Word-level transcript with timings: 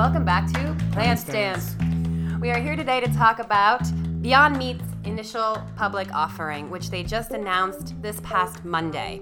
welcome 0.00 0.24
back 0.24 0.50
to 0.50 0.74
Plant 0.92 1.18
Stance. 1.18 1.76
We 2.40 2.50
are 2.50 2.58
here 2.58 2.74
today 2.74 3.00
to 3.00 3.12
talk 3.12 3.38
about 3.38 3.82
Beyond 4.22 4.56
Meat's 4.56 4.82
initial 5.04 5.62
public 5.76 6.10
offering, 6.14 6.70
which 6.70 6.88
they 6.88 7.02
just 7.02 7.32
announced 7.32 8.00
this 8.00 8.18
past 8.20 8.64
Monday. 8.64 9.20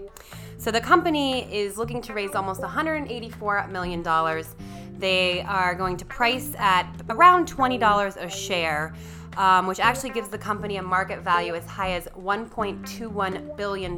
So 0.56 0.70
the 0.70 0.80
company 0.80 1.52
is 1.52 1.78
looking 1.78 2.00
to 2.02 2.14
raise 2.14 2.36
almost 2.36 2.60
$184 2.60 3.68
million. 3.72 4.04
They 5.00 5.42
are 5.42 5.74
going 5.74 5.96
to 5.96 6.04
price 6.04 6.54
at 6.58 6.88
around 7.10 7.52
$20 7.52 8.16
a 8.16 8.30
share 8.30 8.94
um, 9.38 9.68
which 9.68 9.78
actually 9.78 10.10
gives 10.10 10.28
the 10.28 10.36
company 10.36 10.76
a 10.76 10.82
market 10.82 11.20
value 11.20 11.54
as 11.54 11.64
high 11.64 11.92
as 11.92 12.06
$1.21 12.18 13.56
billion 13.56 13.96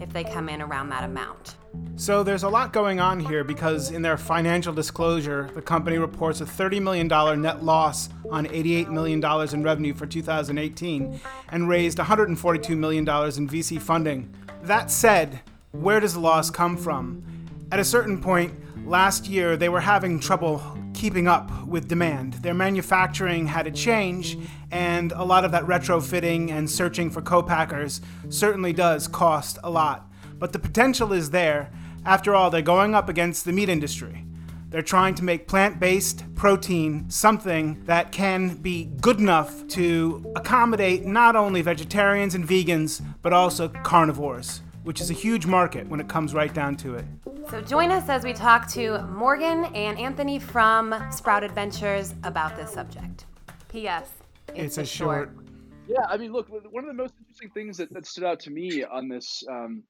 if 0.00 0.12
they 0.12 0.22
come 0.22 0.48
in 0.48 0.62
around 0.62 0.88
that 0.90 1.02
amount. 1.02 1.56
So 1.96 2.22
there's 2.22 2.44
a 2.44 2.48
lot 2.48 2.72
going 2.72 3.00
on 3.00 3.18
here 3.18 3.42
because 3.42 3.90
in 3.90 4.00
their 4.00 4.16
financial 4.16 4.72
disclosure, 4.72 5.50
the 5.54 5.62
company 5.62 5.98
reports 5.98 6.40
a 6.40 6.44
$30 6.44 6.80
million 6.80 7.08
net 7.42 7.64
loss 7.64 8.08
on 8.30 8.46
$88 8.46 8.90
million 8.90 9.24
in 9.52 9.62
revenue 9.64 9.92
for 9.92 10.06
2018 10.06 11.20
and 11.48 11.68
raised 11.68 11.98
$142 11.98 12.76
million 12.76 13.02
in 13.02 13.48
VC 13.48 13.82
funding. 13.82 14.32
That 14.62 14.88
said, 14.88 15.40
where 15.72 15.98
does 15.98 16.14
the 16.14 16.20
loss 16.20 16.48
come 16.48 16.76
from? 16.76 17.24
At 17.72 17.80
a 17.80 17.84
certain 17.84 18.22
point, 18.22 18.54
last 18.86 19.26
year 19.26 19.56
they 19.56 19.68
were 19.68 19.80
having 19.80 20.20
trouble 20.20 20.62
keeping 21.04 21.28
up 21.28 21.66
with 21.66 21.86
demand. 21.86 22.32
Their 22.32 22.54
manufacturing 22.54 23.46
had 23.46 23.66
to 23.66 23.70
change, 23.70 24.38
and 24.70 25.12
a 25.12 25.22
lot 25.22 25.44
of 25.44 25.52
that 25.52 25.64
retrofitting 25.64 26.50
and 26.50 26.70
searching 26.70 27.10
for 27.10 27.20
co-packers 27.20 28.00
certainly 28.30 28.72
does 28.72 29.06
cost 29.06 29.58
a 29.62 29.68
lot. 29.68 30.10
But 30.38 30.54
the 30.54 30.58
potential 30.58 31.12
is 31.12 31.28
there. 31.28 31.70
After 32.06 32.34
all, 32.34 32.48
they're 32.48 32.62
going 32.62 32.94
up 32.94 33.10
against 33.10 33.44
the 33.44 33.52
meat 33.52 33.68
industry. 33.68 34.24
They're 34.70 34.80
trying 34.80 35.14
to 35.16 35.24
make 35.24 35.46
plant 35.46 35.78
based 35.78 36.24
protein 36.36 37.10
something 37.10 37.84
that 37.84 38.10
can 38.10 38.54
be 38.54 38.86
good 39.02 39.18
enough 39.18 39.68
to 39.76 40.32
accommodate 40.34 41.04
not 41.04 41.36
only 41.36 41.60
vegetarians 41.60 42.34
and 42.34 42.48
vegans, 42.48 43.04
but 43.20 43.34
also 43.34 43.68
carnivores, 43.68 44.62
which 44.84 45.02
is 45.02 45.10
a 45.10 45.12
huge 45.12 45.44
market 45.44 45.86
when 45.86 46.00
it 46.00 46.08
comes 46.08 46.32
right 46.32 46.54
down 46.54 46.76
to 46.76 46.94
it. 46.94 47.04
So 47.50 47.60
join 47.60 47.90
us 47.90 48.08
as 48.08 48.24
we 48.24 48.32
talk 48.32 48.68
to 48.70 49.02
Morgan 49.02 49.66
and 49.74 49.98
Anthony 49.98 50.38
from 50.38 50.94
Sprout 51.12 51.44
Adventures 51.44 52.14
about 52.24 52.56
this 52.56 52.72
subject. 52.72 53.26
P.S. 53.68 54.10
It's, 54.48 54.58
it's 54.58 54.78
a 54.78 54.84
short. 54.84 55.28
short. 55.28 55.46
Yeah, 55.86 56.06
I 56.08 56.16
mean, 56.16 56.32
look, 56.32 56.48
one 56.48 56.84
of 56.84 56.88
the 56.88 56.94
most 56.94 57.12
interesting 57.20 57.50
things 57.50 57.76
that, 57.76 57.92
that 57.92 58.06
stood 58.06 58.24
out 58.24 58.40
to 58.40 58.50
me 58.50 58.82
on 58.82 59.08
this, 59.08 59.44
um, 59.50 59.82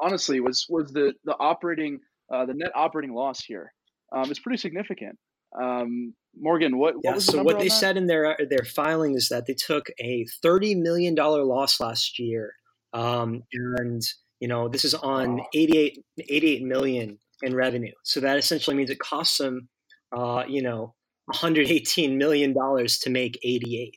honestly, 0.00 0.40
was 0.40 0.66
was 0.68 0.92
the 0.92 1.14
the 1.24 1.36
operating 1.38 2.00
uh, 2.32 2.46
the 2.46 2.54
net 2.54 2.72
operating 2.74 3.14
loss 3.14 3.44
here. 3.44 3.72
Um, 4.12 4.30
it's 4.30 4.40
pretty 4.40 4.58
significant. 4.58 5.16
Um, 5.60 6.14
Morgan, 6.36 6.78
what, 6.78 6.96
what 6.96 7.04
yeah, 7.04 7.18
so 7.18 7.42
what 7.44 7.58
they 7.58 7.68
that? 7.68 7.74
said 7.74 7.96
in 7.96 8.06
their 8.06 8.36
their 8.50 8.64
filing 8.64 9.14
is 9.14 9.28
that 9.28 9.46
they 9.46 9.54
took 9.54 9.86
a 10.00 10.26
thirty 10.42 10.74
million 10.74 11.14
dollar 11.14 11.44
loss 11.44 11.78
last 11.78 12.18
year, 12.18 12.54
um, 12.92 13.44
and 13.52 14.02
you 14.42 14.48
know, 14.48 14.68
this 14.68 14.84
is 14.84 14.92
on 14.92 15.40
88, 15.54 16.04
88 16.18 16.64
million 16.64 17.16
in 17.42 17.54
revenue. 17.54 17.92
So 18.02 18.18
that 18.18 18.38
essentially 18.38 18.74
means 18.76 18.90
it 18.90 18.98
costs 18.98 19.38
them, 19.38 19.68
uh, 20.10 20.42
you 20.48 20.60
know, 20.60 20.94
118 21.26 22.18
million 22.18 22.52
dollars 22.52 22.98
to 22.98 23.10
make 23.10 23.38
88. 23.44 23.94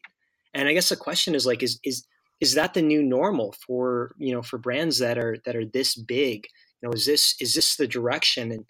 And 0.53 0.67
I 0.67 0.73
guess 0.73 0.89
the 0.89 0.97
question 0.97 1.33
is 1.33 1.47
like, 1.47 1.63
is 1.63 1.79
is 1.83 2.05
is 2.41 2.53
that 2.53 2.75
the 2.75 2.83
new 2.83 3.01
normal 3.01 3.55
for 3.65 4.13
you 4.19 4.35
know 4.35 4.43
for 4.43 4.59
brands 4.59 4.99
that 4.99 5.17
are 5.17 5.35
that 5.45 5.55
are 5.55 5.65
this 5.65 5.95
big? 5.95 6.45
You 6.79 6.89
know, 6.89 6.93
is 6.93 7.07
this 7.07 7.33
is 7.39 7.55
this 7.55 7.75
the 7.75 7.87
direction? 7.87 8.51
And 8.51 8.65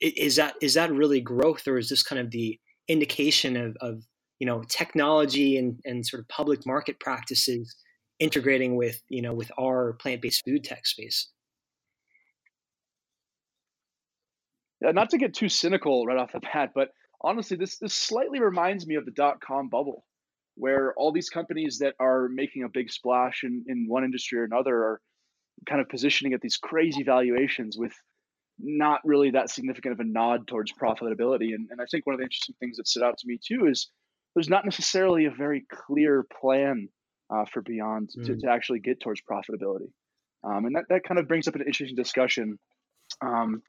is 0.00 0.36
that 0.36 0.54
is 0.62 0.72
that 0.74 0.90
really 0.90 1.20
growth, 1.20 1.68
or 1.68 1.76
is 1.76 1.90
this 1.90 2.02
kind 2.02 2.22
of 2.22 2.30
the 2.30 2.58
indication 2.88 3.54
of, 3.54 3.76
of 3.82 4.02
you 4.38 4.46
know 4.46 4.62
technology 4.66 5.58
and, 5.58 5.78
and 5.84 6.06
sort 6.06 6.20
of 6.20 6.28
public 6.28 6.64
market 6.64 6.98
practices 7.00 7.76
integrating 8.20 8.76
with 8.76 9.00
you 9.08 9.22
know 9.22 9.32
with 9.32 9.50
our 9.58 9.94
plant-based 9.94 10.44
food 10.44 10.64
tech 10.64 10.86
space 10.86 11.28
yeah, 14.80 14.90
not 14.90 15.10
to 15.10 15.18
get 15.18 15.34
too 15.34 15.48
cynical 15.48 16.06
right 16.06 16.18
off 16.18 16.32
the 16.32 16.40
bat 16.40 16.70
but 16.74 16.88
honestly 17.22 17.56
this 17.56 17.78
this 17.78 17.94
slightly 17.94 18.40
reminds 18.40 18.86
me 18.86 18.96
of 18.96 19.04
the 19.04 19.12
dot-com 19.12 19.68
bubble 19.68 20.04
where 20.58 20.92
all 20.96 21.12
these 21.12 21.30
companies 21.30 21.78
that 21.78 21.94
are 22.00 22.28
making 22.28 22.64
a 22.64 22.68
big 22.68 22.90
splash 22.90 23.44
in, 23.44 23.64
in 23.68 23.86
one 23.88 24.04
industry 24.04 24.40
or 24.40 24.44
another 24.44 24.74
are 24.74 25.00
kind 25.66 25.80
of 25.80 25.88
positioning 25.88 26.32
at 26.34 26.40
these 26.40 26.56
crazy 26.56 27.04
valuations 27.04 27.78
with 27.78 27.92
not 28.58 29.00
really 29.04 29.30
that 29.30 29.50
significant 29.50 29.92
of 29.92 30.00
a 30.00 30.04
nod 30.04 30.48
towards 30.48 30.72
profitability. 30.72 31.54
And, 31.54 31.68
and 31.70 31.80
I 31.80 31.84
think 31.90 32.06
one 32.06 32.14
of 32.14 32.18
the 32.18 32.24
interesting 32.24 32.56
things 32.58 32.76
that 32.76 32.88
stood 32.88 33.04
out 33.04 33.16
to 33.18 33.26
me 33.26 33.38
too 33.42 33.66
is 33.66 33.88
there's 34.34 34.48
not 34.48 34.64
necessarily 34.64 35.26
a 35.26 35.30
very 35.30 35.64
clear 35.72 36.26
plan 36.40 36.88
uh, 37.30 37.44
for 37.52 37.62
Beyond 37.62 38.10
mm. 38.16 38.26
to, 38.26 38.36
to 38.36 38.48
actually 38.48 38.80
get 38.80 39.00
towards 39.00 39.20
profitability. 39.20 39.90
Um, 40.44 40.66
and 40.66 40.76
that, 40.76 40.84
that 40.88 41.04
kind 41.04 41.18
of 41.18 41.28
brings 41.28 41.48
up 41.48 41.54
an 41.54 41.62
interesting 41.62 41.96
discussion 41.96 42.58
um, 43.24 43.62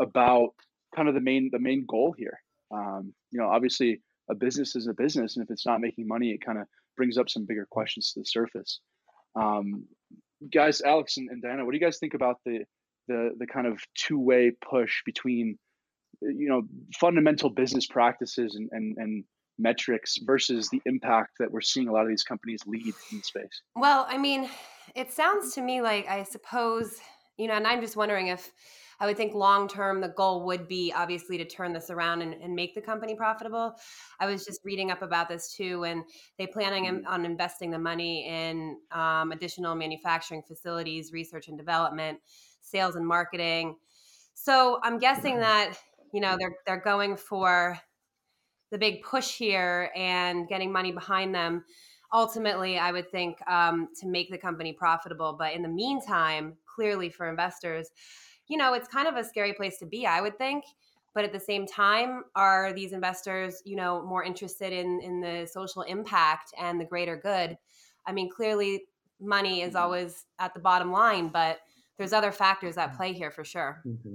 about 0.00 0.50
kind 0.94 1.08
of 1.08 1.14
the 1.14 1.20
main 1.20 1.50
the 1.52 1.58
main 1.58 1.84
goal 1.86 2.14
here. 2.16 2.40
Um, 2.72 3.12
you 3.30 3.40
know, 3.40 3.48
obviously 3.48 4.00
a 4.30 4.34
business 4.34 4.76
is 4.76 4.86
a 4.86 4.94
business, 4.94 5.36
and 5.36 5.44
if 5.44 5.50
it's 5.50 5.66
not 5.66 5.80
making 5.80 6.08
money, 6.08 6.30
it 6.30 6.44
kind 6.44 6.58
of 6.58 6.66
brings 6.96 7.18
up 7.18 7.28
some 7.28 7.46
bigger 7.46 7.66
questions 7.70 8.12
to 8.12 8.20
the 8.20 8.26
surface. 8.26 8.80
Um, 9.38 9.86
guys, 10.52 10.80
Alex 10.80 11.16
and, 11.16 11.28
and 11.30 11.42
Diana, 11.42 11.64
what 11.64 11.72
do 11.72 11.78
you 11.78 11.84
guys 11.84 11.98
think 11.98 12.14
about 12.14 12.36
the 12.44 12.60
the 13.08 13.30
the 13.38 13.46
kind 13.46 13.66
of 13.66 13.80
two 13.94 14.18
way 14.18 14.52
push 14.68 15.02
between 15.04 15.58
you 16.22 16.48
know 16.48 16.62
fundamental 16.98 17.50
business 17.50 17.86
practices 17.86 18.54
and 18.54 18.68
and, 18.72 18.96
and 18.98 19.24
metrics 19.60 20.18
versus 20.24 20.68
the 20.70 20.80
impact 20.86 21.32
that 21.38 21.50
we're 21.50 21.60
seeing 21.60 21.88
a 21.88 21.92
lot 21.92 22.02
of 22.02 22.08
these 22.08 22.22
companies 22.22 22.60
lead 22.66 22.86
in 22.86 23.18
the 23.18 23.22
space? 23.22 23.62
Well, 23.76 24.06
I 24.08 24.18
mean, 24.18 24.48
it 24.94 25.12
sounds 25.12 25.54
to 25.54 25.62
me 25.62 25.80
like 25.80 26.08
I 26.08 26.22
suppose, 26.24 27.00
you 27.36 27.48
know, 27.48 27.54
and 27.54 27.66
I'm 27.66 27.80
just 27.80 27.96
wondering 27.96 28.28
if 28.28 28.50
I 29.00 29.06
would 29.06 29.16
think 29.16 29.34
long 29.34 29.66
term 29.66 30.00
the 30.00 30.08
goal 30.08 30.44
would 30.46 30.68
be 30.68 30.92
obviously 30.94 31.38
to 31.38 31.44
turn 31.44 31.72
this 31.72 31.88
around 31.88 32.20
and, 32.20 32.34
and, 32.34 32.54
make 32.54 32.74
the 32.74 32.82
company 32.82 33.14
profitable. 33.14 33.74
I 34.20 34.26
was 34.26 34.44
just 34.44 34.60
reading 34.62 34.90
up 34.90 35.00
about 35.00 35.28
this 35.28 35.54
too, 35.54 35.84
and 35.84 36.04
they 36.38 36.46
planning 36.46 36.84
mm-hmm. 36.84 37.06
on 37.06 37.24
investing 37.24 37.70
the 37.70 37.78
money 37.78 38.28
in 38.28 38.76
um, 38.92 39.32
additional 39.32 39.74
manufacturing 39.74 40.42
facilities, 40.42 41.12
research 41.12 41.48
and 41.48 41.56
development, 41.56 42.18
sales 42.60 42.94
and 42.96 43.06
marketing. 43.06 43.76
So 44.34 44.80
I'm 44.82 44.98
guessing 44.98 45.38
that 45.40 45.72
you 46.12 46.20
know 46.20 46.36
they're 46.38 46.56
they're 46.66 46.80
going 46.80 47.16
for 47.16 47.78
the 48.70 48.78
big 48.78 49.02
push 49.02 49.36
here 49.36 49.90
and 49.96 50.48
getting 50.48 50.72
money 50.72 50.92
behind 50.92 51.34
them 51.34 51.64
ultimately 52.12 52.78
i 52.78 52.90
would 52.90 53.10
think 53.10 53.38
um, 53.48 53.88
to 53.98 54.06
make 54.06 54.30
the 54.30 54.38
company 54.38 54.72
profitable. 54.72 55.34
But 55.38 55.54
in 55.54 55.62
the 55.62 55.68
meantime 55.68 56.56
clearly 56.66 57.08
for 57.08 57.28
investors 57.28 57.90
you 58.48 58.56
know 58.56 58.74
it's 58.74 58.88
kind 58.88 59.06
of 59.06 59.16
a 59.16 59.24
scary 59.24 59.52
place 59.52 59.78
to 59.78 59.86
be 59.86 60.06
i 60.06 60.20
would 60.20 60.38
think. 60.38 60.64
But 61.12 61.24
at 61.24 61.32
the 61.32 61.40
same 61.40 61.66
time 61.66 62.24
are 62.34 62.72
these 62.72 62.92
investors 62.92 63.62
you 63.64 63.76
know 63.76 64.02
more 64.02 64.24
interested 64.24 64.72
in 64.72 65.00
in 65.00 65.20
the 65.20 65.46
social 65.50 65.82
impact 65.82 66.52
and 66.58 66.80
the 66.80 66.84
greater 66.84 67.16
good? 67.16 67.56
I 68.06 68.12
mean 68.12 68.30
clearly 68.30 68.84
money 69.20 69.62
is 69.62 69.74
mm-hmm. 69.74 69.82
always 69.82 70.26
at 70.38 70.54
the 70.54 70.60
bottom 70.60 70.90
line 70.90 71.28
but 71.28 71.58
there's 71.98 72.12
other 72.12 72.32
factors 72.32 72.78
at 72.78 72.96
play 72.96 73.12
here 73.12 73.30
for 73.30 73.44
sure. 73.44 73.82
Mm-hmm. 73.86 74.14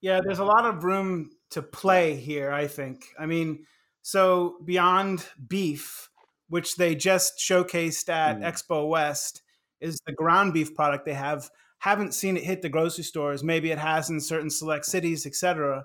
yeah 0.00 0.20
there's 0.24 0.38
a 0.38 0.44
lot 0.44 0.64
of 0.64 0.84
room 0.84 1.30
to 1.50 1.62
play 1.62 2.16
here, 2.16 2.50
I 2.50 2.66
think. 2.66 3.06
I 3.18 3.26
mean, 3.26 3.64
so 4.02 4.56
beyond 4.64 5.26
beef, 5.48 6.10
which 6.48 6.76
they 6.76 6.94
just 6.94 7.38
showcased 7.38 8.08
at 8.08 8.38
mm. 8.38 8.44
Expo 8.44 8.88
West, 8.88 9.42
is 9.80 10.00
the 10.06 10.12
ground 10.12 10.52
beef 10.52 10.74
product 10.74 11.04
they 11.04 11.14
have. 11.14 11.50
Haven't 11.78 12.14
seen 12.14 12.36
it 12.36 12.42
hit 12.42 12.62
the 12.62 12.68
grocery 12.68 13.04
stores. 13.04 13.44
Maybe 13.44 13.70
it 13.70 13.78
has 13.78 14.10
in 14.10 14.20
certain 14.20 14.50
select 14.50 14.84
cities, 14.84 15.26
etc. 15.26 15.84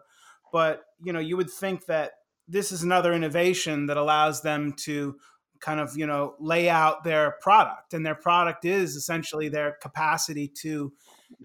But 0.52 0.82
you 1.04 1.14
know, 1.14 1.20
you 1.20 1.38
would 1.38 1.52
think 1.52 1.86
that 1.86 2.12
this 2.48 2.72
is 2.72 2.84
another 2.84 3.14
innovation 3.14 3.86
that 3.88 3.98
allows 3.98 4.42
them 4.42 4.74
to 4.74 5.16
kind 5.64 5.80
of 5.80 5.98
you 5.98 6.06
know 6.06 6.36
lay 6.40 6.70
out 6.70 7.04
their 7.04 7.38
product, 7.42 7.94
and 7.94 8.06
their 8.06 8.16
product 8.16 8.66
is 8.66 8.96
essentially 8.96 9.50
their 9.50 9.78
capacity 9.82 10.48
to 10.48 10.92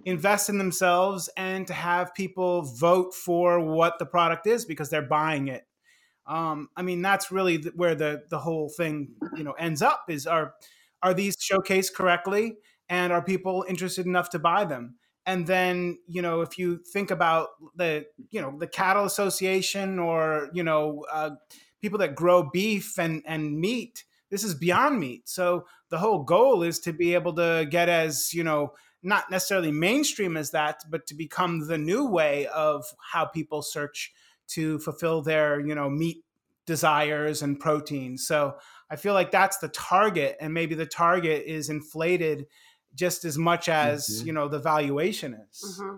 invest 0.04 0.48
in 0.48 0.58
themselves 0.58 1.30
and 1.36 1.66
to 1.66 1.72
have 1.72 2.14
people 2.14 2.62
vote 2.62 3.14
for 3.14 3.60
what 3.60 3.98
the 3.98 4.06
product 4.06 4.46
is 4.46 4.64
because 4.64 4.90
they're 4.90 5.02
buying 5.02 5.48
it. 5.48 5.64
Um, 6.26 6.68
I 6.76 6.82
mean, 6.82 7.00
that's 7.00 7.30
really 7.30 7.62
where 7.74 7.94
the 7.94 8.22
the 8.28 8.38
whole 8.38 8.68
thing 8.68 9.14
you 9.36 9.44
know 9.44 9.52
ends 9.52 9.80
up 9.80 10.04
is 10.08 10.26
are 10.26 10.54
are 11.02 11.14
these 11.14 11.36
showcased 11.36 11.94
correctly 11.94 12.56
and 12.88 13.12
are 13.12 13.22
people 13.22 13.64
interested 13.68 14.04
enough 14.06 14.30
to 14.30 14.38
buy 14.38 14.64
them? 14.64 14.96
And 15.24 15.46
then 15.46 15.98
you 16.06 16.22
know 16.22 16.42
if 16.42 16.58
you 16.58 16.80
think 16.92 17.10
about 17.10 17.48
the 17.76 18.06
you 18.30 18.42
know 18.42 18.58
the 18.58 18.66
cattle 18.66 19.04
association 19.04 19.98
or 19.98 20.50
you 20.52 20.62
know 20.62 21.04
uh, 21.10 21.30
people 21.80 21.98
that 22.00 22.14
grow 22.14 22.48
beef 22.52 22.98
and 22.98 23.22
and 23.26 23.58
meat, 23.58 24.04
this 24.30 24.44
is 24.44 24.54
beyond 24.54 25.00
meat. 25.00 25.28
So 25.28 25.66
the 25.90 25.98
whole 25.98 26.22
goal 26.22 26.62
is 26.62 26.78
to 26.80 26.92
be 26.92 27.14
able 27.14 27.34
to 27.34 27.66
get 27.69 27.88
as 27.88 28.32
you 28.32 28.44
know 28.44 28.72
not 29.02 29.30
necessarily 29.30 29.70
mainstream 29.70 30.36
as 30.36 30.50
that, 30.50 30.80
but 30.90 31.06
to 31.06 31.14
become 31.14 31.66
the 31.66 31.78
new 31.78 32.06
way 32.06 32.46
of 32.48 32.84
how 33.12 33.25
people 33.25 33.62
search 33.62 34.12
to 34.48 34.78
fulfill 34.80 35.22
their 35.22 35.60
you 35.60 35.75
know 35.75 35.88
meat 35.88 36.25
desires 36.66 37.42
and 37.42 37.58
proteins. 37.58 38.26
So 38.26 38.56
I 38.90 38.96
feel 38.96 39.14
like 39.14 39.30
that's 39.30 39.58
the 39.58 39.69
target, 39.69 40.36
and 40.40 40.52
maybe 40.52 40.75
the 40.75 40.86
target 40.86 41.44
is 41.46 41.70
inflated 41.70 42.46
just 42.94 43.25
as 43.25 43.38
much 43.38 43.69
as 43.69 44.06
mm-hmm. 44.08 44.26
you 44.26 44.32
know 44.32 44.48
the 44.48 44.58
valuation 44.58 45.34
is. 45.50 45.80
Mm-hmm. 45.80 45.96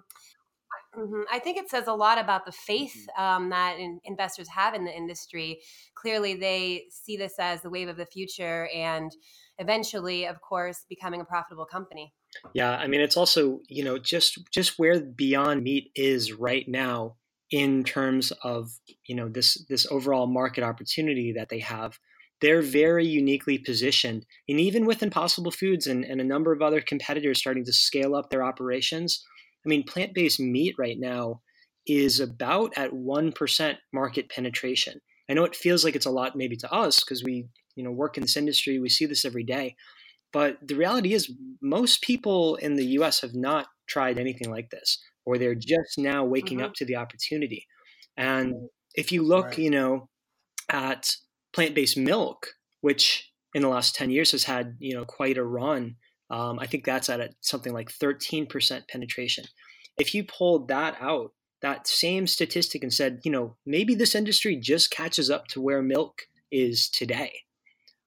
Mm-hmm. 0.97 1.23
I 1.31 1.39
think 1.39 1.57
it 1.57 1.71
says 1.71 1.87
a 1.87 1.95
lot 1.95 2.19
about 2.19 2.47
the 2.47 2.53
faith 2.53 3.07
mm-hmm. 3.17 3.23
um, 3.23 3.51
that 3.51 3.79
in, 3.79 4.01
investors 4.05 4.49
have 4.49 4.75
in 4.75 4.85
the 4.85 4.95
industry. 4.95 5.61
Clearly, 5.95 6.35
they 6.35 6.87
see 6.91 7.17
this 7.17 7.35
as 7.39 7.63
the 7.63 7.71
wave 7.71 7.89
of 7.89 7.97
the 7.97 8.07
future, 8.07 8.69
and 8.75 9.11
eventually, 9.59 10.27
of 10.27 10.41
course, 10.41 10.85
becoming 10.89 11.21
a 11.21 11.25
profitable 11.25 11.67
company. 11.67 12.13
Yeah, 12.55 12.71
I 12.71 12.87
mean, 12.87 13.01
it's 13.01 13.17
also 13.17 13.61
you 13.69 13.85
know 13.85 13.99
just 13.99 14.41
just 14.53 14.79
where 14.79 15.01
Beyond 15.01 15.63
Meat 15.63 15.91
is 15.95 16.33
right 16.33 16.67
now 16.67 17.17
in 17.51 17.85
terms 17.85 18.33
of 18.43 18.71
you 19.07 19.15
know 19.15 19.29
this 19.29 19.65
this 19.69 19.87
overall 19.91 20.27
market 20.27 20.65
opportunity 20.65 21.33
that 21.37 21.49
they 21.51 21.61
have. 21.61 21.99
They're 22.41 22.63
very 22.63 23.07
uniquely 23.07 23.59
positioned, 23.59 24.27
and 24.49 24.59
even 24.59 24.87
with 24.87 25.03
Impossible 25.03 25.51
Foods 25.51 25.87
and, 25.87 26.05
and 26.05 26.21
a 26.21 26.25
number 26.25 26.53
of 26.53 26.63
other 26.63 26.81
competitors 26.81 27.39
starting 27.39 27.67
to 27.67 27.73
scale 27.73 28.15
up 28.15 28.31
their 28.31 28.43
operations 28.43 29.23
I 29.65 29.69
mean, 29.69 29.85
plant 29.85 30.15
based 30.15 30.41
meat 30.41 30.75
right 30.79 30.99
now 30.99 31.41
is 31.87 32.21
about 32.21 32.73
at 32.77 32.93
1% 32.93 33.77
market 33.93 34.31
penetration. 34.31 35.01
I 35.29 35.35
know 35.35 35.45
it 35.45 35.57
feels 35.57 35.85
like 35.85 35.97
it's 35.97 36.07
a 36.07 36.11
lot 36.11 36.37
maybe 36.37 36.57
to 36.57 36.73
us 36.73 37.01
because 37.01 37.23
we, 37.23 37.47
you 37.77 37.85
know, 37.85 37.91
work 37.91 38.17
in 38.17 38.23
this 38.23 38.37
industry, 38.37 38.79
we 38.79 38.89
see 38.89 39.07
this 39.07 39.25
every 39.25 39.45
day. 39.45 39.77
But 40.33 40.59
the 40.63 40.77
reality 40.77 41.13
is 41.13 41.33
most 41.61 42.03
people 42.03 42.57
in 42.57 42.77
the 42.77 42.87
US 42.99 43.21
have 43.21 43.35
not 43.35 43.67
tried 43.89 44.19
anything 44.19 44.51
like 44.51 44.71
this 44.71 44.99
or 45.25 45.39
they're 45.39 45.55
just 45.55 45.99
now 45.99 46.25
waking 46.25 46.59
mm-hmm. 46.59 46.67
up 46.67 46.75
to 46.75 46.85
the 46.85 46.97
opportunity. 46.97 47.67
And 48.17 48.55
if 48.95 49.13
you 49.13 49.23
look, 49.23 49.47
right. 49.47 49.59
you 49.59 49.71
know, 49.71 50.09
at 50.69 51.11
plant-based 51.53 51.97
milk, 51.97 52.49
which 52.81 53.31
in 53.55 53.63
the 53.63 53.69
last 53.69 53.95
10 53.95 54.11
years 54.11 54.33
has 54.33 54.45
had, 54.45 54.77
you 54.79 54.95
know, 54.95 55.05
quite 55.05 55.39
a 55.39 55.45
run 55.45 55.97
um, 56.31 56.59
I 56.59 56.67
think 56.67 56.85
that's 56.85 57.09
at 57.09 57.21
a, 57.21 57.31
something 57.41 57.73
like 57.73 57.91
13% 57.91 58.89
penetration. 58.89 59.45
If 59.99 60.15
you 60.15 60.25
pulled 60.25 60.69
that 60.69 60.97
out, 61.01 61.33
that 61.63 61.87
same 61.87 62.27
statistic 62.27 62.83
and 62.83 62.93
said, 62.93 63.21
you 63.25 63.31
know, 63.31 63.57
maybe 63.67 63.95
this 63.95 64.15
industry 64.15 64.57
just 64.57 64.91
catches 64.91 65.31
up 65.31 65.47
to 65.49 65.61
where 65.61 65.83
milk 65.83 66.23
is 66.51 66.89
today. 66.89 67.33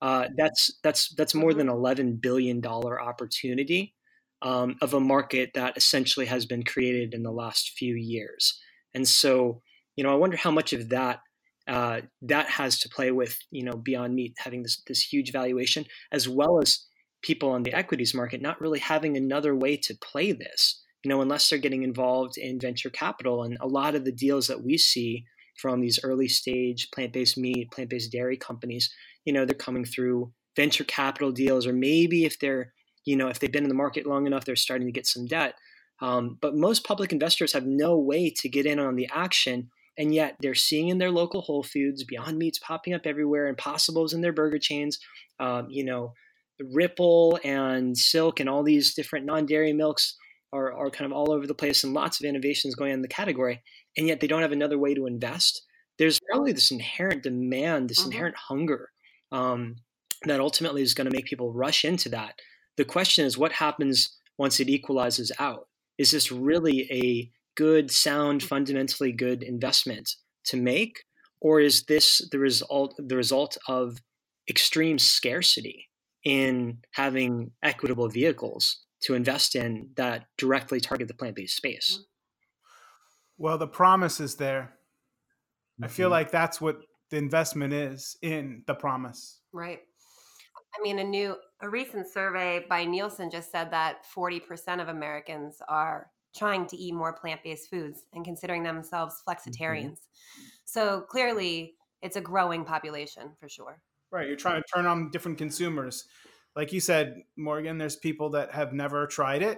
Uh, 0.01 0.27
that's 0.35 0.79
that's 0.83 1.13
that's 1.15 1.35
more 1.35 1.53
than 1.53 1.69
11 1.69 2.15
billion 2.15 2.59
dollar 2.59 3.01
opportunity 3.01 3.93
um, 4.41 4.75
of 4.81 4.93
a 4.93 4.99
market 4.99 5.51
that 5.53 5.77
essentially 5.77 6.25
has 6.25 6.45
been 6.45 6.63
created 6.63 7.13
in 7.13 7.23
the 7.23 7.31
last 7.31 7.71
few 7.77 7.95
years. 7.95 8.59
And 8.93 9.07
so, 9.07 9.61
you 9.95 10.03
know, 10.03 10.11
I 10.11 10.15
wonder 10.15 10.35
how 10.35 10.51
much 10.51 10.73
of 10.73 10.89
that 10.89 11.19
uh, 11.67 12.01
that 12.21 12.49
has 12.49 12.79
to 12.79 12.89
play 12.89 13.11
with 13.11 13.37
you 13.51 13.63
know 13.63 13.73
Beyond 13.73 14.13
Meat 14.13 14.35
having 14.37 14.63
this 14.63 14.81
this 14.87 15.01
huge 15.01 15.31
valuation, 15.31 15.85
as 16.11 16.27
well 16.27 16.59
as 16.61 16.85
people 17.23 17.49
on 17.49 17.63
the 17.63 17.73
equities 17.73 18.13
market 18.13 18.41
not 18.41 18.61
really 18.61 18.79
having 18.79 19.17
another 19.17 19.55
way 19.55 19.75
to 19.77 19.95
play 19.95 20.31
this, 20.31 20.81
you 21.03 21.09
know, 21.09 21.21
unless 21.21 21.49
they're 21.49 21.57
getting 21.57 21.83
involved 21.83 22.37
in 22.37 22.59
venture 22.59 22.89
capital. 22.89 23.43
And 23.43 23.57
a 23.59 23.67
lot 23.67 23.95
of 23.95 24.05
the 24.05 24.11
deals 24.11 24.47
that 24.47 24.63
we 24.63 24.77
see 24.77 25.25
from 25.57 25.81
these 25.81 25.99
early 26.03 26.27
stage 26.27 26.89
plant 26.91 27.13
based 27.13 27.37
meat, 27.37 27.71
plant 27.71 27.89
based 27.89 28.11
dairy 28.11 28.37
companies, 28.37 28.93
you 29.25 29.33
know, 29.33 29.45
they're 29.45 29.55
coming 29.55 29.85
through 29.85 30.31
venture 30.55 30.83
capital 30.83 31.31
deals, 31.31 31.65
or 31.65 31.73
maybe 31.73 32.25
if 32.25 32.39
they're, 32.39 32.73
you 33.05 33.15
know, 33.15 33.27
if 33.27 33.39
they've 33.39 33.51
been 33.51 33.63
in 33.63 33.69
the 33.69 33.75
market 33.75 34.05
long 34.05 34.27
enough, 34.27 34.45
they're 34.45 34.55
starting 34.55 34.87
to 34.87 34.93
get 34.93 35.07
some 35.07 35.25
debt. 35.25 35.55
Um, 36.01 36.37
but 36.41 36.55
most 36.55 36.85
public 36.85 37.11
investors 37.11 37.53
have 37.53 37.65
no 37.65 37.97
way 37.97 38.29
to 38.37 38.49
get 38.49 38.65
in 38.65 38.79
on 38.79 38.95
the 38.95 39.09
action. 39.13 39.69
And 39.97 40.13
yet 40.13 40.35
they're 40.41 40.55
seeing 40.55 40.89
in 40.89 40.97
their 40.97 41.11
local 41.11 41.41
Whole 41.41 41.63
Foods, 41.63 42.03
Beyond 42.03 42.37
Meats 42.37 42.59
popping 42.59 42.93
up 42.93 43.05
everywhere, 43.05 43.47
Impossibles 43.47 44.13
in 44.13 44.21
their 44.21 44.33
burger 44.33 44.57
chains, 44.57 44.99
um, 45.39 45.67
you 45.69 45.85
know, 45.85 46.13
Ripple 46.71 47.39
and 47.43 47.97
Silk 47.97 48.39
and 48.39 48.49
all 48.49 48.63
these 48.63 48.93
different 48.93 49.25
non-dairy 49.25 49.73
milks 49.73 50.15
are, 50.51 50.71
are 50.73 50.89
kind 50.89 51.11
of 51.11 51.17
all 51.17 51.31
over 51.31 51.47
the 51.47 51.55
place 51.55 51.83
and 51.83 51.93
lots 51.93 52.19
of 52.19 52.25
innovations 52.25 52.75
going 52.75 52.91
on 52.91 52.97
in 52.97 53.01
the 53.01 53.07
category, 53.07 53.61
and 53.97 54.07
yet 54.07 54.19
they 54.19 54.27
don't 54.27 54.41
have 54.41 54.51
another 54.51 54.77
way 54.77 54.93
to 54.93 55.07
invest. 55.07 55.63
There's 55.97 56.19
probably 56.29 56.53
this 56.53 56.71
inherent 56.71 57.23
demand, 57.23 57.89
this 57.89 58.01
mm-hmm. 58.01 58.11
inherent 58.11 58.35
hunger 58.35 58.89
um, 59.31 59.75
that 60.25 60.39
ultimately 60.39 60.81
is 60.81 60.93
going 60.93 61.09
to 61.09 61.15
make 61.15 61.25
people 61.25 61.53
rush 61.53 61.83
into 61.83 62.09
that. 62.09 62.35
The 62.77 62.85
question 62.85 63.25
is, 63.25 63.37
what 63.37 63.53
happens 63.53 64.17
once 64.37 64.59
it 64.59 64.69
equalizes 64.69 65.31
out? 65.39 65.67
Is 65.97 66.11
this 66.11 66.31
really 66.31 66.87
a 66.91 67.31
good, 67.55 67.91
sound, 67.91 68.41
fundamentally 68.41 69.11
good 69.11 69.43
investment 69.43 70.09
to 70.45 70.57
make, 70.57 71.03
or 71.39 71.59
is 71.59 71.83
this 71.83 72.27
the 72.31 72.39
result 72.39 72.95
the 72.97 73.15
result 73.15 73.57
of 73.67 73.97
extreme 74.49 74.97
scarcity? 74.97 75.89
In 76.23 76.79
having 76.93 77.51
equitable 77.61 78.09
vehicles 78.09 78.83
to 79.01 79.13
invest 79.13 79.55
in 79.55 79.89
that 79.95 80.25
directly 80.37 80.79
target 80.79 81.07
the 81.07 81.13
plant-based 81.13 81.55
space. 81.55 81.93
Mm-hmm. 81.93 82.03
Well, 83.37 83.57
the 83.57 83.67
promise 83.67 84.19
is 84.19 84.35
there. 84.35 84.61
Mm-hmm. 85.75 85.85
I 85.85 85.87
feel 85.87 86.05
mm-hmm. 86.05 86.11
like 86.11 86.31
that's 86.31 86.61
what 86.61 86.79
the 87.09 87.17
investment 87.17 87.73
is 87.73 88.17
in 88.21 88.63
the 88.67 88.73
promise. 88.73 89.41
Right. 89.51 89.81
I 90.75 90.81
mean, 90.81 90.99
a 90.99 91.03
new, 91.03 91.35
a 91.61 91.69
recent 91.69 92.11
survey 92.11 92.65
by 92.67 92.85
Nielsen 92.85 93.29
just 93.29 93.51
said 93.51 93.69
that 93.71 94.05
40% 94.15 94.81
of 94.81 94.87
Americans 94.87 95.57
are 95.67 96.07
trying 96.35 96.65
to 96.67 96.77
eat 96.77 96.93
more 96.93 97.13
plant 97.13 97.41
based 97.43 97.69
foods 97.69 98.03
and 98.13 98.25
considering 98.25 98.63
themselves 98.63 99.21
flexitarians. 99.27 99.99
Mm-hmm. 99.99 100.41
So 100.65 101.01
clearly, 101.01 101.75
it's 102.01 102.15
a 102.15 102.21
growing 102.21 102.65
population 102.65 103.31
for 103.39 103.47
sure. 103.47 103.79
Right. 104.13 104.27
You're 104.27 104.37
trying 104.37 104.61
to 104.61 104.67
turn 104.71 104.85
on 104.85 105.09
different 105.09 105.39
consumers. 105.39 106.05
Like 106.55 106.71
you 106.71 106.79
said, 106.79 107.23
Morgan, 107.35 107.79
there's 107.79 107.95
people 107.95 108.29
that 108.29 108.51
have 108.53 108.71
never 108.71 109.07
tried 109.07 109.41
it. 109.41 109.57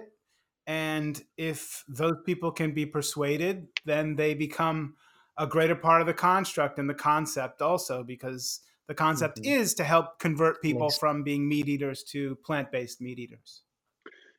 And 0.66 1.22
if 1.36 1.84
those 1.86 2.16
people 2.24 2.50
can 2.50 2.72
be 2.72 2.86
persuaded, 2.86 3.68
then 3.84 4.16
they 4.16 4.32
become 4.32 4.94
a 5.38 5.46
greater 5.46 5.76
part 5.76 6.00
of 6.00 6.06
the 6.06 6.14
construct 6.14 6.78
and 6.78 6.88
the 6.88 6.94
concept 6.94 7.60
also, 7.60 8.02
because 8.02 8.60
the 8.88 8.94
concept 8.94 9.42
mm-hmm. 9.42 9.60
is 9.60 9.74
to 9.74 9.84
help 9.84 10.18
convert 10.18 10.62
people 10.62 10.86
yes. 10.86 10.98
from 10.98 11.22
being 11.22 11.46
meat 11.46 11.68
eaters 11.68 12.02
to 12.04 12.36
plant 12.36 12.72
based 12.72 13.02
meat 13.02 13.18
eaters. 13.18 13.60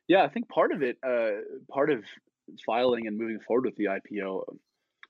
Yeah, 0.08 0.24
I 0.24 0.28
think 0.28 0.48
part 0.48 0.72
of 0.72 0.82
it, 0.82 0.98
uh, 1.06 1.42
part 1.70 1.92
of 1.92 2.02
filing 2.66 3.06
and 3.06 3.16
moving 3.16 3.38
forward 3.46 3.66
with 3.66 3.76
the 3.76 3.84
IPO, 3.84 4.42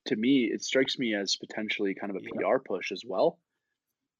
to 0.05 0.15
me, 0.15 0.51
it 0.53 0.61
strikes 0.61 0.99
me 0.99 1.15
as 1.15 1.35
potentially 1.35 1.95
kind 1.95 2.15
of 2.15 2.17
a 2.17 2.19
yeah. 2.23 2.47
PR 2.47 2.59
push 2.59 2.91
as 2.91 3.01
well 3.03 3.39